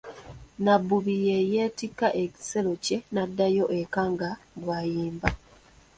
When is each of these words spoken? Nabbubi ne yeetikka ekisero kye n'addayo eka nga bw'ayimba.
Nabbubi 0.63 1.15
ne 1.23 1.37
yeetikka 1.51 2.07
ekisero 2.23 2.71
kye 2.85 2.97
n'addayo 3.13 3.65
eka 3.79 4.01
nga 4.11 4.29
bw'ayimba. 4.61 5.29